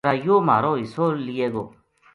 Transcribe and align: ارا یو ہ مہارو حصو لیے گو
ارا 0.05 0.13
یو 0.25 0.35
ہ 0.37 0.45
مہارو 0.47 0.71
حصو 0.81 1.05
لیے 1.25 1.47
گو 1.53 1.63